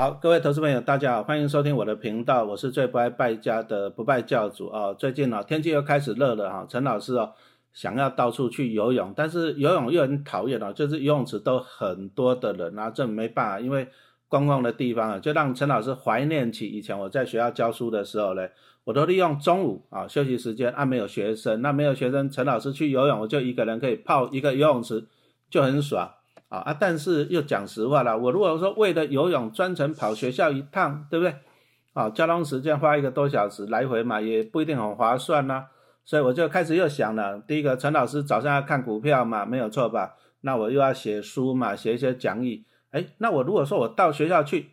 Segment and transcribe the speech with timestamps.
[0.00, 4.94] 好，各位投资朋友，大家好，欢迎收听我的频道，我是最不爱败家的不败教主啊。
[4.94, 7.34] 最近呢，天气又开始热了哈，陈老师哦，
[7.74, 13.86] 想要到处去游泳，但是游泳又很讨厌哦，就是游泳池都很多的人啊，这没办法，因为
[14.26, 18.50] 观光的地方啊，就让陈老师怀念起以前我在学校教书的时候嘞，
[18.84, 25.04] 我都利用中午啊休息时间，啊没有学生，那没有学生，陈老师去游泳，我就一个人可以泡一个游泳池，
[25.50, 26.10] 就很爽。
[26.50, 26.76] 啊啊！
[26.78, 31.34] 但是又讲实话了，我如果说为了游泳专程跑学校一趟，对不对？
[31.92, 35.66] 啊，交通时间花一个多小时来回嘛，也不一定很划算呐。
[36.04, 40.16] 所以我就开始又想了，第一个，陈老师早上要看股票嘛，没有错吧？
[40.40, 42.64] 那我又要写书嘛，写一些讲义。
[42.90, 44.70] 哎，那我如果说我到学校去，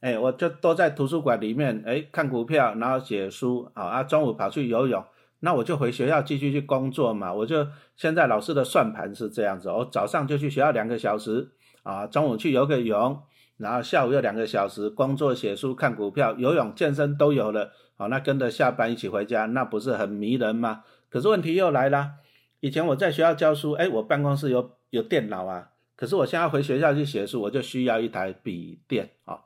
[0.00, 5.04] 哎，我就都在图书馆里面，哎，看股票，然后写书，啊啊，中午跑去游泳。
[5.40, 11.50] 那我就回学校继续去工作嘛，我就现在老师的算盘是这样子，我早上就去学校两个小时，
[11.82, 13.18] 啊，中午去游个泳，
[13.56, 20.84] 然后下午又两个小时工作、写书、看股票、游泳、健身都有了，好，那跟着下班一起回家，那不是很迷人吗？
[21.08, 22.12] 可是问题又来了，
[22.60, 29.40] 以前我在学校教书，哎，我办公室有有电脑啊，可是我现在回学校去写书，我就需要一台笔电啊。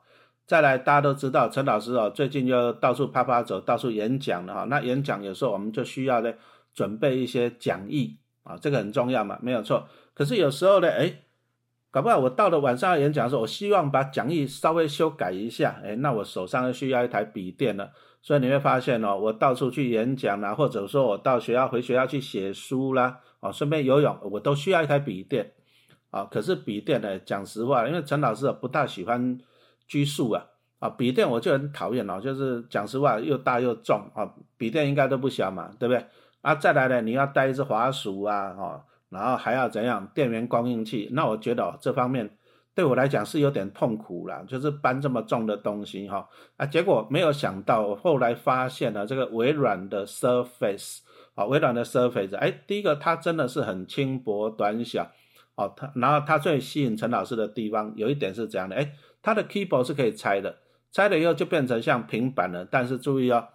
[0.47, 4.63] 再来，大家都知道陈老师哦，最近就到处啪啪走，到处演讲了哈。
[4.65, 6.31] 那演讲有时候我们就需要呢
[6.71, 9.87] 准备一些讲义啊，这个很重要嘛，没有错。
[10.13, 11.21] 可是有时候呢，哎，
[11.89, 17.91] 搞不好我到了晚上要演讲的时候，我希望把讲义稍微修改一下，哎，那我手上又需要一台笔电了。
[18.21, 25.53] 所以你会发现哦，我到处去演讲啦，或者说我到学校回学校去写书啦，哦，顺便游泳，我都需要一台笔电
[26.11, 26.25] 啊。
[26.25, 29.39] 可是笔电呢，讲实话，因为陈老师不大喜欢。
[29.87, 30.45] 拘束啊
[30.79, 36.05] 啊，笔电我就很讨厌哦，就是讲实话又大又重啊，笔电应该都不小嘛，对不对？
[36.41, 40.05] 啊，再来呢，你要带一只滑鼠啊，哦，然后还要怎样？
[40.13, 42.29] 电源供应器，那我觉得这方面
[42.75, 46.27] 对我来讲是有点痛苦了，就是搬这么重的东西哈
[46.57, 50.99] 啊，结果没有想到，我后来发现了这个微软的 Surface
[51.35, 55.09] 啊，微软的 Surface，哎，第一个它真的是很轻薄短小
[55.55, 58.91] 哦，它然后它最吸引陈老师的地方有一点是这样的，哎。
[59.25, 60.55] 它的 keyboard 是可以拆的，
[60.91, 62.63] 拆了以后就变成像平板了。
[62.63, 63.47] 但是注意哦，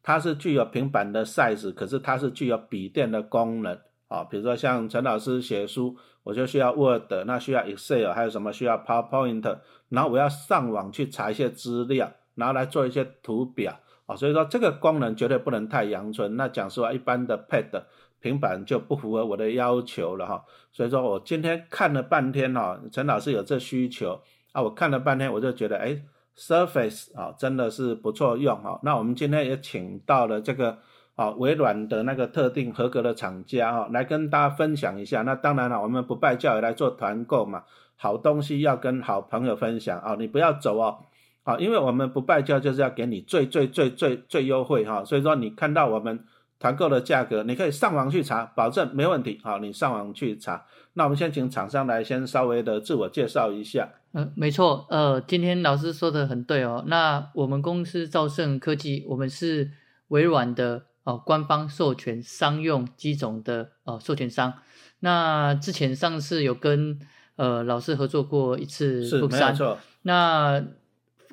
[0.00, 3.76] 它是具有平板的 size，可是它是具有笔电的功能
[4.06, 4.22] 啊。
[4.22, 14.14] 比如说像陈老师写书，我就需要 Word，那需要 Excel，还有什么需要 PowerPoint，然后我要上网去查一些资料，然后来做一些图表啊。
[14.14, 16.36] 所以说这个功能绝对不能太阳春。
[16.36, 17.82] 那讲实话，一般的 Pad
[18.20, 20.44] 平板就不符合我的要求了哈。
[20.72, 24.20] 所以说我今天看了半天哈，陈老师有这需求。
[24.56, 26.00] 啊，我看了半天，我就觉得，哎
[26.34, 28.78] ，Surface 啊，真的是不错用啊。
[28.82, 30.78] 那我们今天也请到了这个
[31.14, 35.20] 啊，微软的那个特定合格的厂家啊，来跟大家分享一下。
[35.20, 37.64] 那当然了，我们不败教也来做团购嘛，
[37.96, 40.96] 好东西要跟好朋友分享啊，你不要走哦，
[41.42, 46.24] 啊，因为我们不败教就是要给你最最最最最优惠哈，所以说你看到我们。
[46.58, 49.38] 团购的价格，你可以上网去查，保证没问题。
[49.44, 50.64] 好，你上网去查。
[50.94, 53.86] 那我们先请厂商来先稍微的自我介绍一下。
[54.16, 54.86] 嗯，没错。
[54.88, 56.82] 呃，今天老师说的很对哦。
[56.86, 59.70] 那我们公司兆盛科技，我们是
[60.08, 64.54] 微软的哦官方授权商用机种的哦授权商。
[65.00, 66.98] 那之前上次有跟
[67.36, 69.78] 呃老师合作过一次，是没错。
[70.00, 70.64] 那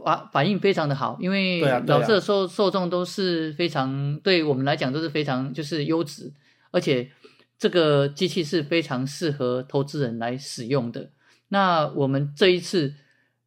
[0.03, 6.33] 反反应非常的好，因为老师的受受众都是非常，对我们来讲都是非常就是优质，
[6.72, 7.09] 而且
[7.57, 11.11] 这个机器是非常适合投资人来使用的。
[11.53, 12.96] 那我们这一次，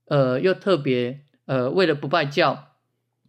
[0.05, 2.69] 呃，又特别呃，为了不败教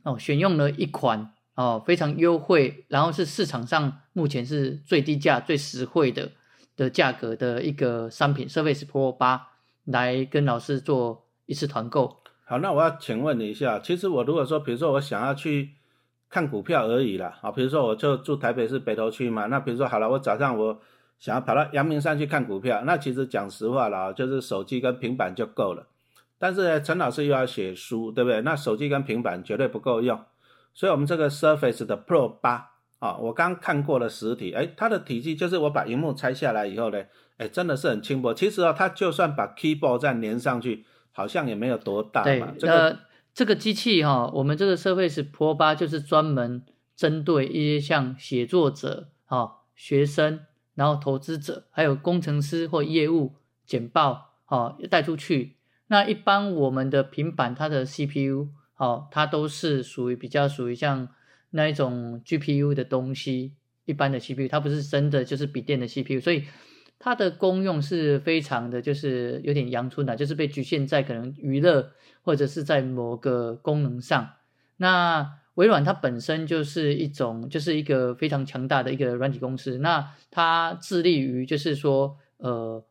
[0.04, 6.30] 哦，选用了一款哦非常优惠，然后是市场上目前是最低价、最实惠的
[6.76, 9.48] 的价格的一个商品，Surface Pro 八，
[9.86, 12.22] 来跟老师做一次团购。
[12.46, 15.72] 好，那我要请问你一下，其实我如果说，比如说我想要去
[16.30, 20.80] 看股票而已啦，啊，比如说我就住台北市北投区嘛，那比如说好了，我早上我
[21.20, 25.88] 想要跑到阳明山去看股票，那其实讲实话了，就是手机跟平板就够了。
[26.38, 28.42] 但是陈老师又要写书，对不对？
[28.42, 30.20] 那手机跟平板绝对不够用，
[30.74, 37.04] 所以我们这个 Surface 的 Pro 八啊，我刚看过了实体，哎，它的体积就是我把荧幕拆下来以后呢，
[37.38, 38.34] 哎，真的是很轻薄。
[38.34, 40.86] 其实啊，它就算把 Keyboard 再连上去。
[41.18, 42.54] 好像也没有多大嘛。
[42.60, 42.96] 对，呃，
[43.34, 46.64] 这个机器哈，我们这个 Surface Pro 八就是专门
[46.96, 50.42] 针对一些像写作者、哈学生，
[50.78, 53.34] 然后投资者，还有工程师或业务
[53.66, 55.56] 简报，哦带出去。
[55.88, 61.10] 那一般我们的平板它的 CPU，哦，它都是属于比较属于像
[61.50, 66.44] 那一种 GPU 的东西，一般的 CPU，它不是真的就是笔电的 CPU，所以
[67.00, 71.92] 它的功用是非常的，就是有点阳春的，就是被局限在可能娱乐
[72.22, 74.30] 或者是在某个功能上。
[74.76, 79.80] 那微软它本身就是一种，就是一个非常强大的一个软体公司。
[79.80, 82.86] 那它致力于就是说，呃，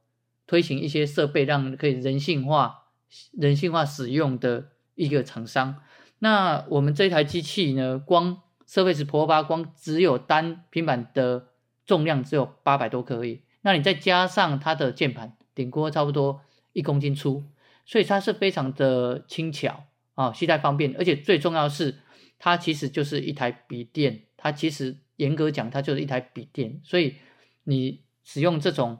[0.48, 2.88] 推行一些设备，让可以人性化、
[3.32, 4.66] 人性化使用的
[4.96, 5.76] 一个厂商。
[6.18, 11.50] 那我们这台机器呢，光 Surface Pro 八光只有单平板的
[11.86, 13.42] 重量只有八百多克而已。
[13.62, 16.40] 那你再加上它的键盘，顶锅差不多
[16.72, 17.44] 一公斤粗，
[17.84, 19.84] 所以它是非常的轻巧
[20.14, 21.94] 啊，携带方便，而且最重要是
[22.38, 27.16] 它其实就是一台笔电，它其实严格讲它就是一台笔电，所以
[27.64, 28.98] 你使用这种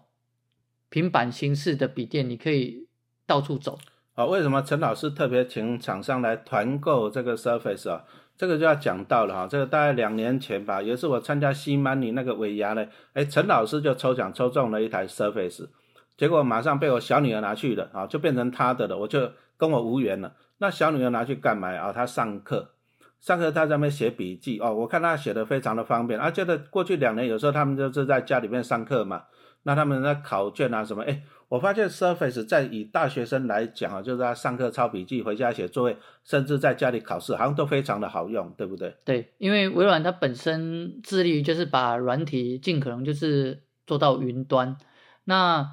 [0.89, 2.89] 平板形式的笔电，你可以
[3.27, 3.79] 到处走。
[4.15, 8.05] 啊，为什么陈老师特别请厂商来团购这个 Surface 啊？
[8.39, 15.69] 这个就要讲到了哈，这个大概两年前吧，也是我参加西曼尼那个尾牙呢，哎，陈老师就抽奖抽中了一台 Surface，
[16.17, 20.35] 结果马上被我小女儿拿去了啊，就变成她的了，我就跟我无缘了。
[20.59, 21.93] 那小女儿拿去干嘛啊？
[21.93, 22.76] 她上课，
[23.21, 29.25] 上课他在那边写笔记哦，我看他写的非常的方便，啊，觉得过去两年有时候他们就是在家里面上课嘛，
[29.65, 31.23] 那他们的考卷啊什么，哎。
[31.49, 38.93] 我发现 Surface 在以大学生来讲啊，就是他上课抄笔记、回家写作业，甚至在家里考试，好像都非常的好用，对不对？
[39.05, 44.77] 对，因为微软它本身致力于就是把软体尽可能就是做到云端。
[45.23, 45.65] 那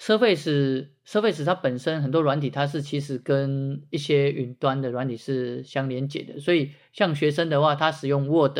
[0.00, 8.58] Surface Surface 它本身很多软体它是其实跟一些云端的软体是相连接的，所以像学生的话，他使用 Word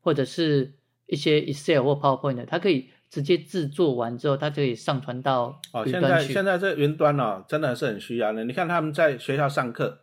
[0.00, 0.74] 或者是
[1.06, 2.90] 一些 Excel 或 PowerPoint，它可以。
[3.12, 5.84] 直接制作完之后，它可以上传到哦。
[5.86, 8.42] 现在现在这云端哦，真的是很需要的。
[8.44, 9.98] 你看他们在学校上课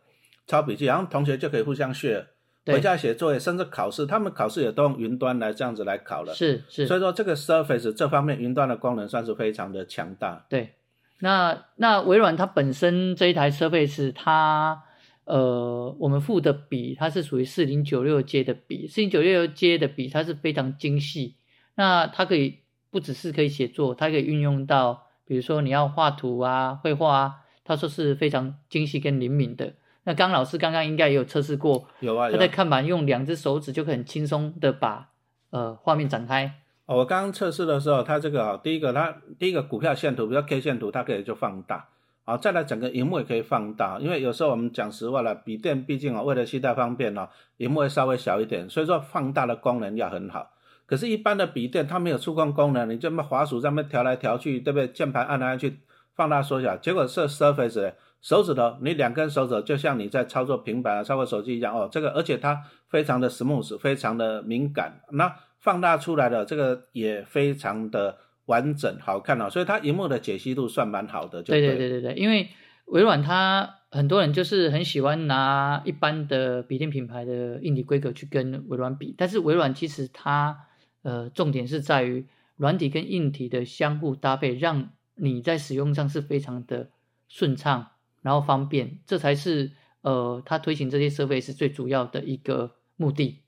[0.46, 2.26] 抄笔记，然后同学就可以互相 share，
[2.66, 6.32] 回家写作业，甚至考试，他们考试也都用云端来这样子来考了。
[6.32, 6.86] 是是。
[6.86, 10.46] 所以说这个 Surface 这方面云端的功能算是非常的强大。
[10.48, 10.74] 对，
[11.20, 14.82] 那那微软它本身这一台 Surface，它
[15.24, 21.36] 呃，我们付的笔它是属于四零九六阶的笔，四零九六阶的笔它是非常精细，
[21.76, 22.58] 那它可以。
[22.92, 29.74] 不只是可以写作，它可以运用到，比如说你要画图啊、绘画啊，他说是非常精细跟灵敏的。
[30.02, 35.10] 那刚老师刚刚应该也有测试过，有啊，他在看板用两只手指就可以很轻松的把
[35.50, 36.52] 呃画面展开。
[36.96, 41.88] 我刚刚测试的时候，它这个啊，第一个它第一个股票线图，比如 K 线图，它可以就放大，
[42.24, 47.28] 啊，再来整个荧幕也可以放大，因为有时候我们讲实话了，笔电毕竟啊为了携带方便呢，
[47.58, 50.50] 荧幕会稍微小一点，所以说放大的功能要很好。
[50.84, 54.88] 可是，一般的笔电它没有触控功能，你这么滑鼠上面调来调去，对不对？
[54.88, 55.78] 键盘按来按去，
[56.16, 61.88] 放大缩小，结果是 Surface 手指头，你两根手指就像你在操作平板、操作手机一样哦。
[61.88, 69.48] 这个而且它非常的 smooth，非常的敏感，那放大出来的这个也非常的完整好看哦。
[69.48, 71.42] 所以它荧幕的解析度算蛮好的。
[71.42, 72.48] 对对对对对，因为
[72.86, 80.66] 微软它很多人就是很喜欢拿一般的笔电品牌的硬体规格去跟微软比，但是微软其实它
[81.02, 86.90] 呃，重点是在于软体跟硬体的相互搭配，让你在使用上是非常的
[87.28, 87.92] 顺畅，
[88.22, 89.72] 然后方便，这才是
[90.02, 93.40] 呃，它推行这些设备是最主要的一个目的。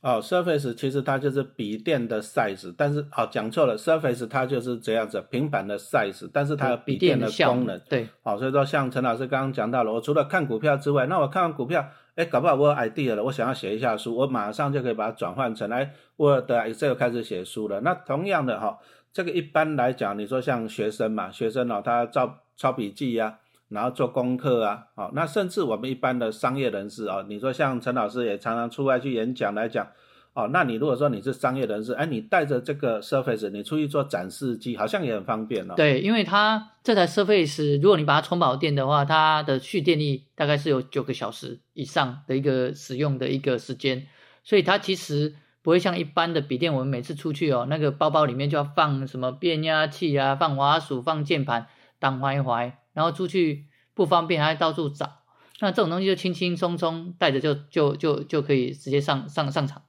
[0.00, 7.78] 哦，Surface 其实它就是笔电的 size，但是哦讲错了，Surface 它就是这样子平板的 size，但是它有笔电的功能。
[7.88, 11.86] 对，好，所以说像陈老师刚刚讲到了，我除了看股票之外，那我看完股票。
[12.16, 17.80] 哎，搞不好我有 idea 了，我想要写一下书，我马上就可以把它转换成来 Word、Excel 开始写书了。
[17.80, 18.78] 那同样的哈，
[19.12, 23.38] 这个一般来讲，你说像学生嘛，学生哦，他抄抄笔记呀，
[23.70, 29.86] 然后做功课啊，好，那甚至我们一般的商业人士啊，你说像陈老师也常常出外去演讲来讲。
[30.32, 35.74] 哦，那你如果说你是商业人士，哎，你带着这个 Surface，你出去做展示机，好像也很方便哦。
[35.76, 44.06] 对，因为它这台 Surface，如果你把它充饱电的话，它的蓄电力大概是有九个小时以上的一个使用的一个时间，
[44.44, 51.66] 所以它其实不会像一般的笔电，我们每次出去哦，那个包包里面就要放什么变压器啊，放滑鼠，放键盘，
[51.98, 55.20] 当怀怀，然后出去不方便，还到处找。
[55.60, 59.82] 那这种东西就轻轻松松带着就就就就可以直接上上上场。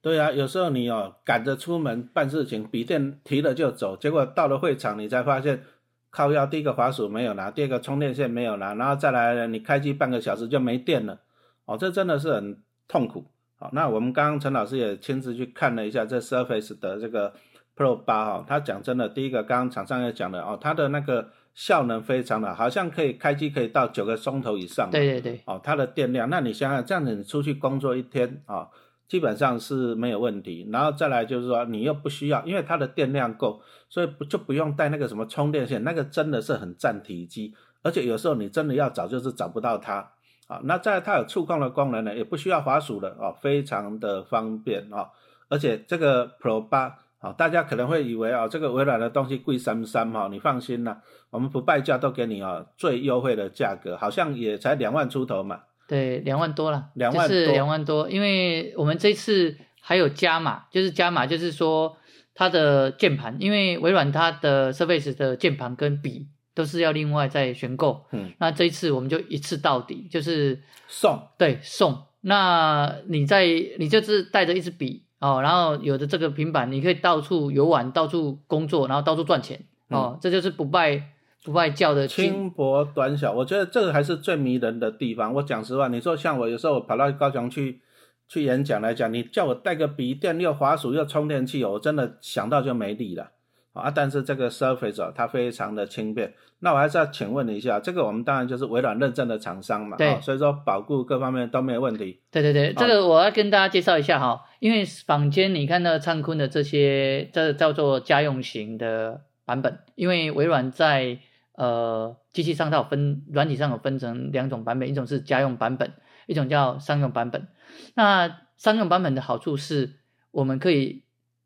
[0.00, 5.62] 对啊，有时候你哦赶着出门办事情，笔电提了就走，结果到了会场你才发现，
[6.10, 11.20] 靠腰第一个滑鼠没有拿，第二个充电线没有拿，然后再来你开机半个小时就没电了，
[11.64, 13.26] 哦，这真的是很痛苦。
[13.56, 17.32] 好，那我们刚刚陈老师也亲自去看了一下这 Surface 的这个
[17.76, 24.90] Pro 八哈，他讲真的，第一个刚刚厂商也讲了哦，它的那个效能非常的，好像可以开机可以到九个钟头以上。
[24.90, 25.40] 对对对。
[25.46, 28.68] 哦，它的电量，那你想想这样子，你出去工作一天啊。
[29.06, 30.66] 基本上是没有问题。
[30.72, 40.10] 然后再来就是说，你又不需要，因为它的电量够，所以不就不用带那个什么充电线，那个真的是很占体积，而且有时候你真的要找就是找不到它。
[40.46, 45.10] 啊，那在它有触控的功能呢，也不需要滑鼠了哦，非常的方便哦。
[45.50, 51.00] 而且这个 Pro 八啊，大家可能会以为啊，这个微软的东西贵三三哈，你放心啦，
[51.30, 55.60] 我们不败价都给你啊最优惠的价格，好像也才两万出头嘛。
[55.88, 61.96] 对，两万多了，两万多，两万多，因为我们这次还有加码，就是加码，就是说
[62.34, 66.28] 它的键盘，因为微软它的 Surface 的键盘跟笔。
[66.56, 72.00] 都是要另外再选购，嗯，那这一次我们就一次到底，就是送，对，送。
[72.20, 73.44] 那你在
[73.76, 81.02] 你就是带着一支笔哦，然后有的这个平板，你可以到处游玩，到处工作，然后到处赚钱哦，这就是不败
[81.42, 83.32] 不败教的轻薄短小。
[83.32, 85.32] 我觉得这个还是最迷人的地方。
[85.32, 87.80] 我讲实话，你说像我有时候跑到高雄去
[88.28, 93.30] 去演讲来讲，你叫我带个笔电又滑鼠又充电器，我真的想到就没力了。
[93.74, 102.20] 啊，但是这个 Surface 它非常的轻便，那我还是要请问你一下，这个我们当然就是微软认证的厂商嘛，对，所以说保护各方面都没有问题。
[102.30, 111.18] 对对对，这个我要跟大家介绍一下哈，因为坊间你看到灿坤的这些，这叫做家用型的版本，因为微软在
[111.56, 115.92] 呃机器上它有分软体上有分成两种版本，一种是家用版本，
[116.26, 117.48] 一种叫商用版本。
[117.94, 119.94] 那商用版本的好处是
[120.30, 121.02] 我们可以。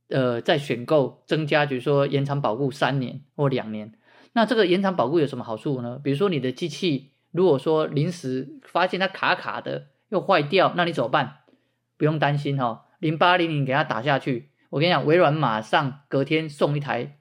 [0.08, 3.92] 呃，在选购增加，比如说延长保护三年或两年，
[4.32, 6.00] 那这个延长保护有什么好处呢？
[6.02, 11.40] 比如说你的机器如果说临时发现它卡卡的又坏掉，那你怎么办？
[11.98, 17.18] 不用担心哈，零八零零给它打下去，我跟你讲，微软马上隔天送一台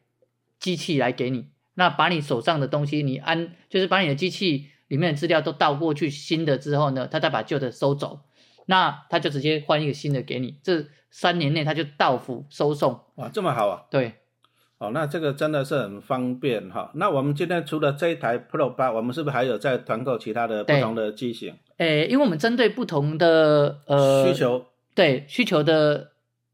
[0.58, 8.22] 机器来给你，那把你手上的东西你安，就是把你的机器里面的资料都倒过去新的之后呢，他再把旧的收走，
[8.68, 10.88] 那他就直接换一个新的给你，这。
[11.18, 13.86] 三年内他就到府收送哇，这么好啊！
[13.90, 14.14] 对，
[14.78, 16.92] 哦，那这个真的是很方便哈。
[16.94, 21.56] 那我们今天除了这一台 Pro 八，我们是不是还有在团购其他的不同的机型？
[21.78, 26.12] 诶，因为我们针对不同的呃需求，对需求的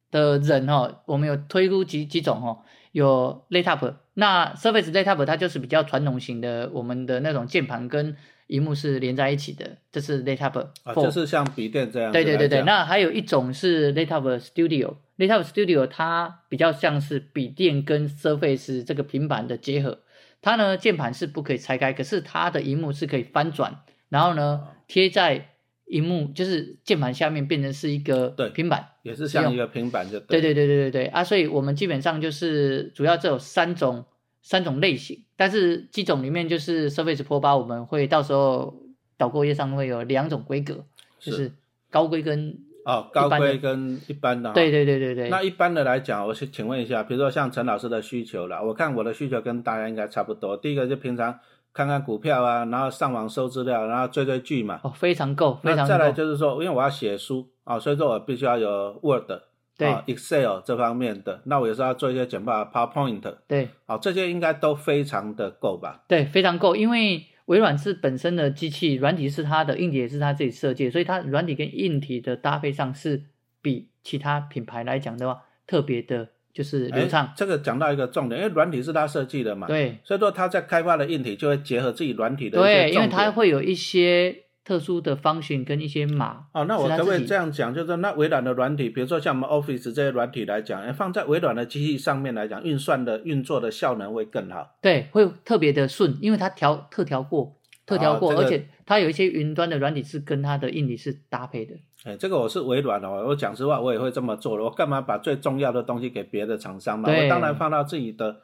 [0.10, 2.60] 的人哈，我们有推出几几种哈，
[2.94, 8.16] 有 Laptop，那 Surface Laptop 它就是比较传统型的，我们的那种键盘跟。
[8.54, 12.12] 荧幕是连在一起的，这是 Laptop，啊，就是像笔电这样。
[12.12, 20.02] 对对对对，那还有一种是 Laptop Studio，Laptop Studio 它比较像是笔电跟 Surface 这个平板的结合，
[20.40, 23.80] 它呢键盘是不可以拆开，可是它的荧幕是可以翻转，
[24.10, 25.50] 然后呢贴在
[25.88, 31.06] 荧幕，就是键盘下面变成是一个对平板，也是像一个平板就对对对对对对。
[31.08, 34.06] 啊，所以我们基本上就是主要只有三种。
[34.44, 38.76] 三种类型，但是机种里面就是 Surface Pro 八，我们会到时候
[39.18, 40.84] 导购页上会有两种规格，
[41.18, 41.50] 就是
[41.90, 44.52] 高规跟哦高规跟一般的。
[44.52, 45.30] 对对对对对。
[45.30, 50.58] 那一般的来讲，我是请问一下，比如说像陈老师的需求了，我看我的需求跟大家应该差不多。
[50.58, 51.40] 第一个就平常
[51.72, 54.82] 看看股票啊，然后上网搜资料，然后追追剧嘛。
[54.84, 55.88] 哦，非常够，非常够。
[55.88, 59.32] 再来就是说，因为我要写书啊，所以说我必须要有 Word。
[59.76, 63.22] 对，Excel 这方面的，那我有时候要做一些简报，PowerPoint。
[63.48, 66.04] 对，好，这些应该都非常的够吧？
[66.08, 73.24] 对，非常够，因为微软是本身的机器，软体是它的，硬体也是它自己设计，所以它软体跟硬体的搭配上是
[73.62, 77.34] 比其他品牌来讲的话，特别的就是流畅。
[77.36, 84.44] 这个讲到一个重点，因为软体是它设计的嘛，对，所以说它在开发的硬体就会结合自己软体的对，因为它会有一些。
[84.66, 87.74] 特殊的方形跟一些码哦，那我可不可以这样讲？
[87.74, 94.76] 就是那微软的软体，比如说像我们 Office 这些软体来讲，放在微软的机器上面来讲，运算的运作的效能会更好。
[94.82, 101.76] 对，会特别的顺，因为它调特调过，特调过，而且它有一些云端的软体是跟它的硬体是搭配的。
[102.06, 104.64] 哎，这个我是微软的，我讲实话，我也会这么做的。
[104.64, 107.10] 我干嘛把最重要的东西给别的厂商嘛？
[107.10, 108.38] 我当然放到自己的。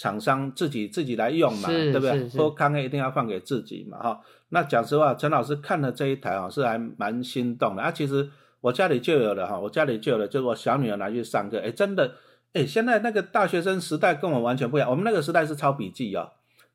[0.00, 2.26] 厂商自己自己来用嘛，对不对？
[2.30, 4.20] 说康一定要放给自己嘛，哈。
[4.48, 7.92] 那讲实话，陈老师看了这一台啊，是还蛮心动的啊。
[7.92, 8.26] 其实
[8.62, 12.14] 我家里就有了哈，我家里就有了，就是我小女儿拿去上课，哎，真的，
[12.54, 14.88] 哎，现在那个大学生时代跟我们完全不一样。
[14.88, 16.30] 我们那个时代是抄笔记哦，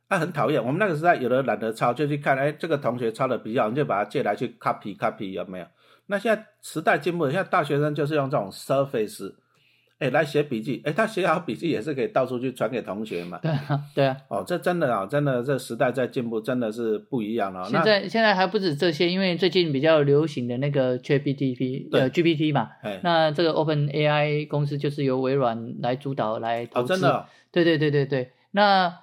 [0.07, 0.63] 啊，很讨厌。
[0.63, 5.65] 我们那个时代有的懒得抄，就去看，哎，这个同学抄的比较好，你就把它借来去 copy copy 有没有？
[6.05, 9.33] 那现在时代进步了，现在大学生就是用这种 Surface。
[9.97, 13.39] 哎，来写笔记，哎，他写好笔记也是可以到处去传给同学嘛。
[13.41, 14.17] 对啊，对啊。
[14.27, 17.63] 哦，这真的啊，真的，这时代在进步，真的是不一样了。
[17.69, 22.71] 现在现在还不止这些，因为最近比较流行的那个 ChatGPT，呃，GPT 嘛。
[23.03, 26.91] 那这个 Open AI 公司就是由微软来主导来投资。
[26.91, 27.25] 哦，真的。
[27.51, 28.31] 对对对对对。
[28.51, 28.99] 那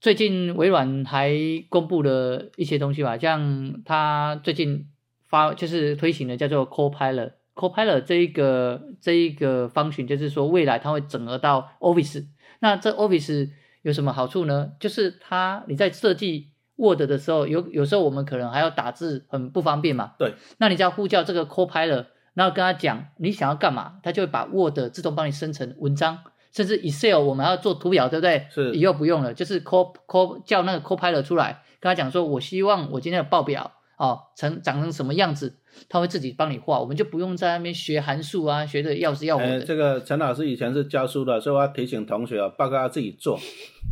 [0.00, 1.32] 最近微软还
[1.68, 4.86] 公布了一些东西吧，像它最近
[5.28, 7.32] 发就是推行的叫做 Copilot。
[7.54, 12.26] Copilot 这一个这一个方群，就是说未来它会整合到 Office。
[12.60, 13.50] 那这 Office
[13.82, 14.72] 有什么好处呢？
[14.80, 20.14] 就是它你在设计 Word 的时候，有有时候我们可能还要打字，很不方便嘛。
[20.18, 20.34] 对。
[20.58, 26.18] 那你只要呼叫这个 Copilot，然后跟他讲你想要干嘛，他就会把 Word 自动帮你生成文章，
[26.52, 28.46] 甚至 Excel 我们要做图表，对不对？
[28.50, 28.74] 是。
[28.74, 35.58] 以后不用了，就是 Cop Cop 叫那个 Copilot 出来，跟他讲说，我希望我今天的报表哦成长成什么样子。
[35.88, 39.60] 他会自己帮你画，我们就不用在那边学函数啊，学的要死要活的。
[39.60, 43.36] 这个陈老师以前是教书的，所以我要提醒同学哦，报告要自己做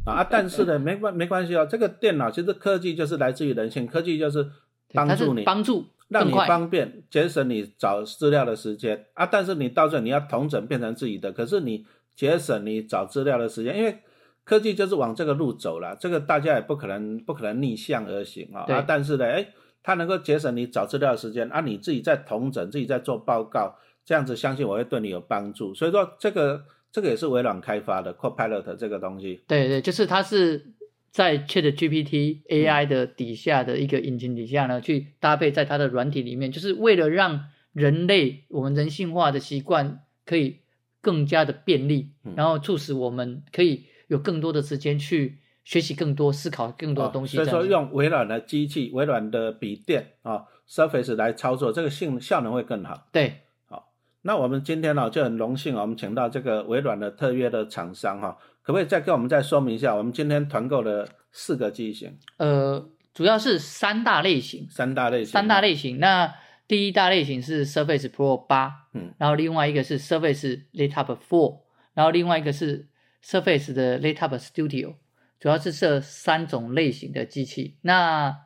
[0.07, 0.23] 啊。
[0.23, 4.49] 但是呢，没关没关系哦，这个电脑其实科技就是来自于人性，科技就是
[4.95, 9.27] 帮助你，帮助让你方便，节省你找资料的时间啊。
[9.27, 13.99] 但是你到这你要同整变成自己的，可是你节省你找资料的时间，因为
[14.45, 18.61] 科技就是往这个路走了，这个大家也不可能不可能逆向而行啊。
[18.69, 19.49] 啊，但是呢，哎。
[19.83, 25.75] 它能够节省你找资料的时间，啊，你自己在同整，自己在做报告，这样子相信我会对你有帮助。
[25.75, 29.43] 所以说，这个这个也是微软开发的 Copilot 这个东西。
[29.49, 30.73] 对对，就是它是
[31.11, 40.61] 在 Chat GPT AI 的底下的一个引擎底下呢，去搭配在它的软体里面，就是为了让人类我们人性化的习惯可以
[41.01, 45.39] 更加的便利，然后促使我们可以有更多的时间去。
[45.64, 47.37] 学习更多，思考更多的东西。
[47.37, 53.07] 所以说，用微软的机器、微软的笔电啊，Surface 来操作，这个性效能会更好。
[53.12, 53.92] 对，好，
[54.23, 62.19] 那我们今天呢就很荣幸啊，我们请到这个微软的特约的厂商哈，可不可以再跟我们再说明一下，我们今天团购的四个机型？
[62.38, 64.66] 呃，主要是三大类型。
[64.69, 65.33] 三大类型。
[65.33, 66.00] 三大类型。
[66.00, 66.35] 那
[66.66, 71.61] 第一大类型是 Surface Pro 八，嗯，然后另外一个是 Surface Laptop Four，
[71.95, 72.88] 然后另外一个是
[73.25, 74.95] Surface 的 Laptop Studio。
[75.43, 78.43] 主要是这三种类型的机器，那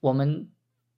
[0.00, 0.48] 我们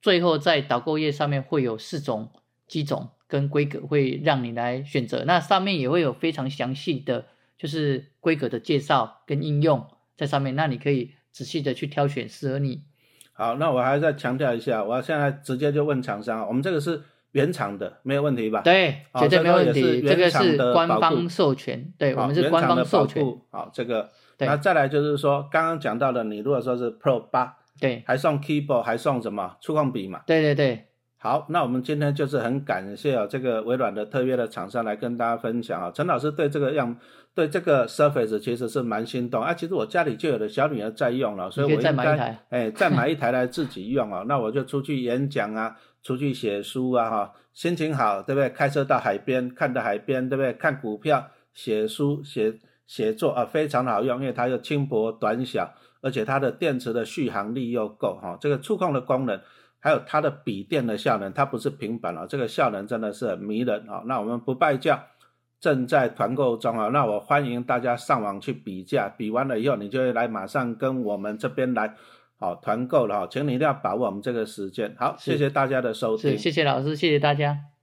[0.00, 2.30] 最后在导购页上面会有四种
[2.68, 5.24] 机种跟规格，会让你来选择。
[5.26, 7.26] 那上面也会有非常详细的，
[7.58, 9.84] 就是规格的介绍跟应用
[10.16, 12.84] 在上面，那你可以仔细的去挑选适合你。
[13.32, 18.60] 好，那我还再强调一下，我现在直接就问厂商，我们这个是原厂的，没有问题吧？
[18.60, 20.00] 对，绝对没问题。
[20.00, 23.20] 这个是官方授权，对我们是官方授权。
[23.50, 24.12] 好，这个。
[24.46, 30.20] 那再来就是说，刚刚讲到的，你如果说是 Pro 八，对，还送 keyboard，还送什么触控笔嘛？
[30.26, 30.86] 对对对。
[31.16, 35.90] 好，那我们今天就是很感谢啊，这个微软的特约的厂商来跟大家分享啊。
[35.90, 36.94] 陈老师对这个样，
[37.34, 39.54] 对这个 Surface 其实是蛮心动啊。
[39.54, 44.22] 其实我家里就有的小女儿在用了，所以我应该哎再买一台来自己用啊。
[44.28, 48.50] 那我就出去演讲啊，出去写书啊，哈，心情好，对不对？
[48.50, 50.52] 开车到海边，看到海边，对不对？
[50.52, 52.54] 看股票，写书写。
[52.86, 58.36] 写作啊，非常好用，因为它又轻薄短小，而且它的电池的续航力又够哈。
[58.40, 59.40] 这个触控的功能，
[59.80, 64.02] 还有它的笔电的效能，它不是平板啊，这个效能真的是很迷人啊。
[64.06, 65.06] 那我们不败价
[65.60, 71.94] 正在团购中啊，那我欢迎大家上网去比价，比完了以后，你就会来马上跟我们这边来
[72.38, 74.94] 好团购了哈，请你一定要把握我们这个时间。
[74.98, 77.73] 好，谢谢大家的收听，谢谢老师，谢谢大家。